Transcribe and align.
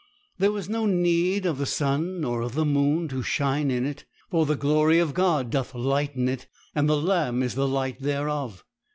There 0.39 0.51
was 0.51 0.67
no 0.67 0.87
need 0.87 1.45
of 1.45 1.59
the 1.59 1.67
sun 1.67 2.21
nor 2.21 2.41
of 2.41 2.55
the 2.55 2.65
moon 2.65 3.07
to 3.09 3.21
shine 3.21 3.69
in 3.69 3.85
it; 3.85 4.05
for 4.31 4.47
the 4.47 4.55
glory 4.55 4.97
of 4.97 5.13
God 5.13 5.51
doth 5.51 5.75
lighten 5.75 6.27
it, 6.27 6.47
and 6.73 6.89
the 6.89 6.97
Lamb 6.97 7.43
is 7.43 7.53
the 7.53 7.67
light 7.67 8.01
thereof. 8.01 8.63